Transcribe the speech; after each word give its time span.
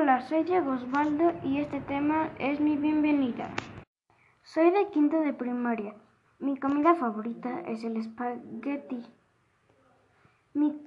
Hola, 0.00 0.22
soy 0.22 0.44
Diego 0.44 0.72
Osvaldo 0.72 1.34
y 1.44 1.58
este 1.58 1.78
tema 1.82 2.30
es 2.38 2.58
mi 2.58 2.74
bienvenida. 2.78 3.50
Soy 4.42 4.70
de 4.70 4.88
quinto 4.88 5.20
de 5.20 5.34
primaria. 5.34 5.94
Mi 6.38 6.58
comida 6.58 6.94
favorita 6.94 7.60
es 7.66 7.84
el 7.84 7.98
espagueti. 7.98 9.04
Mi, 10.54 10.80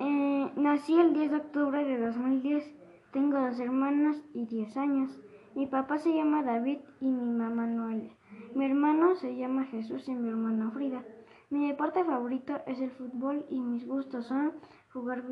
eh, 0.00 0.50
nací 0.56 0.98
el 0.98 1.14
10 1.14 1.30
de 1.30 1.36
octubre 1.36 1.84
de 1.84 1.96
2010. 2.06 2.74
Tengo 3.12 3.38
dos 3.38 3.60
hermanas 3.60 4.16
y 4.34 4.46
10 4.46 4.76
años. 4.78 5.16
Mi 5.54 5.68
papá 5.68 5.98
se 5.98 6.12
llama 6.12 6.42
David 6.42 6.78
y 7.00 7.06
mi 7.06 7.30
mamá 7.38 7.68
Noelia. 7.68 8.16
Mi 8.56 8.64
hermano 8.64 9.14
se 9.14 9.36
llama 9.36 9.66
Jesús 9.66 10.08
y 10.08 10.14
mi 10.16 10.30
hermana 10.30 10.72
Frida. 10.72 11.04
Mi 11.50 11.68
deporte 11.68 12.02
favorito 12.02 12.60
es 12.66 12.80
el 12.80 12.90
fútbol 12.90 13.46
y 13.48 13.60
mis 13.60 13.86
gustos 13.86 14.26
son 14.26 14.54
jugar 14.92 15.22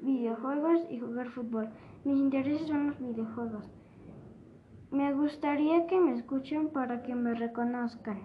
videojuegos 0.00 0.86
y 0.90 1.00
jugar 1.00 1.30
fútbol. 1.30 1.68
Mis 2.04 2.18
intereses 2.18 2.66
son 2.66 2.88
los 2.88 2.98
videojuegos. 2.98 3.68
Me 4.90 5.12
gustaría 5.12 5.86
que 5.86 6.00
me 6.00 6.14
escuchen 6.14 6.70
para 6.70 7.02
que 7.02 7.14
me 7.14 7.34
reconozcan. 7.34 8.20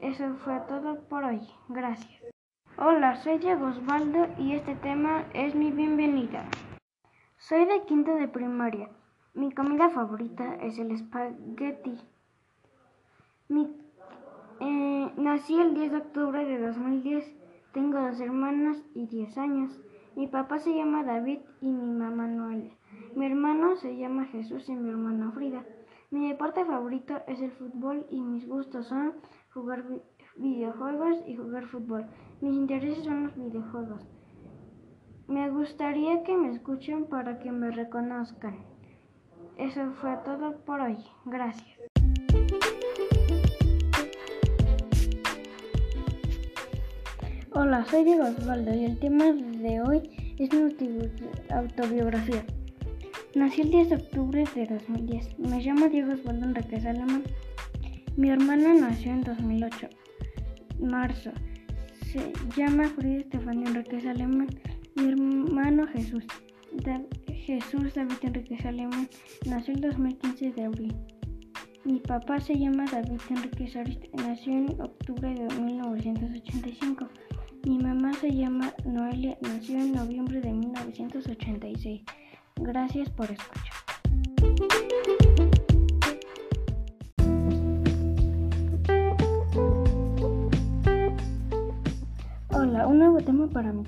Eso 0.00 0.34
fue 0.36 0.60
todo 0.68 1.00
por 1.08 1.24
hoy. 1.24 1.40
Gracias. 1.68 2.22
Hola, 2.78 3.16
soy 3.16 3.38
Diego 3.38 3.66
Osvaldo 3.66 4.28
y 4.38 4.52
este 4.52 4.76
tema 4.76 5.24
es 5.34 5.54
mi 5.54 5.72
bienvenida. 5.72 6.48
Soy 7.36 7.64
de 7.64 7.82
quinto 7.84 8.14
de 8.14 8.28
primaria. 8.28 8.88
Mi 9.34 9.52
comida 9.52 9.90
favorita 9.90 10.54
es 10.56 10.78
el 10.78 10.92
espagueti. 10.92 11.98
Mi, 13.48 13.68
eh, 14.60 15.12
nací 15.16 15.60
el 15.60 15.74
10 15.74 15.90
de 15.90 15.98
octubre 15.98 16.44
de 16.44 16.58
2010. 16.60 17.34
Tengo 17.72 18.00
dos 18.00 18.20
hermanas 18.20 18.78
y 18.94 19.06
10 19.06 19.38
años. 19.38 19.80
Mi 20.18 20.26
papá 20.26 20.58
se 20.58 20.74
llama 20.74 21.04
David 21.04 21.38
y 21.60 21.70
mi 21.70 21.92
mamá 21.92 22.26
Noelia. 22.26 22.72
Mi 23.14 23.26
hermano 23.26 23.76
se 23.76 23.96
llama 23.96 24.24
Jesús 24.24 24.68
y 24.68 24.74
mi 24.74 24.90
hermana 24.90 25.30
Frida. 25.30 25.64
Mi 26.10 26.28
deporte 26.28 26.64
favorito 26.64 27.22
es 27.28 27.40
el 27.40 27.52
fútbol 27.52 28.04
y 28.10 28.20
mis 28.20 28.44
gustos 28.48 28.88
son 28.88 29.12
jugar 29.54 29.84
videojuegos 30.36 31.22
y 31.24 31.36
jugar 31.36 31.66
fútbol. 31.66 32.04
Mis 32.40 32.52
intereses 32.52 33.04
son 33.04 33.28
los 33.28 33.36
videojuegos. 33.36 34.08
Me 35.28 35.50
gustaría 35.50 36.24
que 36.24 36.36
me 36.36 36.50
escuchen 36.50 37.04
para 37.04 37.38
que 37.38 37.52
me 37.52 37.70
reconozcan. 37.70 38.56
Eso 39.56 39.92
fue 40.00 40.16
todo 40.24 40.56
por 40.64 40.80
hoy. 40.80 40.96
Gracias. 41.26 41.78
Hola, 47.68 47.84
soy 47.90 48.02
Diego 48.02 48.24
Osvaldo 48.24 48.74
y 48.74 48.86
el 48.86 48.98
tema 48.98 49.26
de 49.30 49.82
hoy 49.82 50.00
es 50.38 50.50
mi 50.54 50.72
autobiografía. 51.50 52.42
Nací 53.34 53.60
el 53.60 53.70
10 53.70 53.90
de 53.90 53.96
octubre 53.96 54.44
de 54.54 54.66
2010. 54.68 55.38
Me 55.38 55.60
llamo 55.60 55.86
Diego 55.90 56.14
Osvaldo 56.14 56.46
Enriquez 56.46 56.86
Alemán. 56.86 57.24
Mi 58.16 58.30
hermana 58.30 58.72
nació 58.72 59.12
en 59.12 59.20
2008, 59.20 59.86
marzo. 60.80 61.30
Se 62.10 62.32
llama 62.56 62.88
Frida 62.88 63.20
Estefanía 63.20 63.68
Enriquez 63.68 64.06
Alemán. 64.06 64.48
Mi 64.94 65.08
hermano 65.08 65.86
Jesús, 65.88 66.24
Jesús 67.26 67.92
David 67.94 68.16
Enriquez 68.22 68.64
Alemán, 68.64 69.10
nació 69.44 69.74
el 69.74 69.82
2015 69.82 70.52
de 70.52 70.64
abril. 70.64 70.96
Mi 71.84 72.00
papá 72.00 72.40
se 72.40 72.58
llama 72.58 72.86
David 72.90 73.20
Enriquez 73.28 73.76
Ariste, 73.76 74.08
nació 74.14 74.54
en 74.54 74.80
octubre 74.80 75.34
de 75.34 75.60
1985. 75.60 77.08
Se 78.14 78.34
llama 78.34 78.72
Noelia, 78.84 79.38
nació 79.42 79.78
en 79.78 79.92
noviembre 79.92 80.40
de 80.40 80.52
1986. 80.52 82.02
Gracias 82.56 83.08
por 83.10 83.30
escuchar. 83.30 83.74
Hola, 92.50 92.88
un 92.88 92.98
nuevo 92.98 93.18
tema 93.18 93.46
para 93.48 93.72
mi 93.72 93.84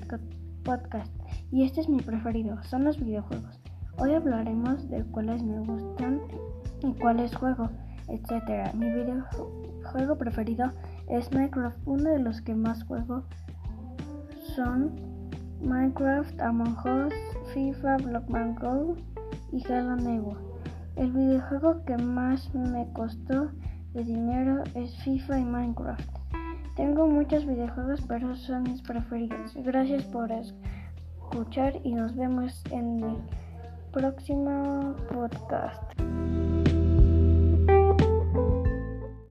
podcast 0.63 1.13
y 1.51 1.63
este 1.63 1.81
es 1.81 1.89
mi 1.89 2.01
preferido, 2.01 2.63
son 2.63 2.85
los 2.85 2.97
videojuegos. 2.99 3.59
Hoy 3.97 4.13
hablaremos 4.13 4.89
de 4.89 5.03
cuáles 5.03 5.43
me 5.43 5.59
gustan 5.59 6.21
y 6.81 6.93
cuáles 6.93 7.35
juego, 7.35 7.69
etc. 8.07 8.73
Mi 8.75 8.89
videojuego 8.89 10.17
preferido 10.17 10.71
es 11.09 11.29
Minecraft, 11.33 11.77
uno 11.85 12.11
de 12.11 12.19
los 12.19 12.41
que 12.41 12.55
más 12.55 12.83
juego 12.85 13.25
son 14.55 14.91
Minecraft, 15.61 16.41
Among 16.41 16.75
Us, 16.85 17.13
FIFA, 17.53 17.97
Blockman 17.97 18.55
Go 18.55 18.95
y 19.51 19.63
Hello 19.63 19.95
Neighbor. 19.95 20.37
El 20.95 21.11
videojuego 21.11 21.83
que 21.85 21.97
más 21.97 22.53
me 22.53 22.87
costó 22.93 23.51
de 23.93 24.03
dinero 24.03 24.63
es 24.75 24.93
FIFA 25.03 25.39
y 25.39 25.43
Minecraft. 25.45 26.09
Tengo 26.75 27.07
muchos 27.07 27.45
videojuegos, 27.45 28.01
pero 28.07 28.35
son 28.35 28.63
mis 28.63 28.81
preferidos. 28.81 29.53
Gracias 29.55 30.03
por 30.05 30.31
escuchar 30.31 31.79
y 31.83 31.93
nos 31.93 32.15
vemos 32.15 32.63
en 32.71 33.03
el 33.03 33.17
próximo 33.91 34.95
podcast. 35.09 35.81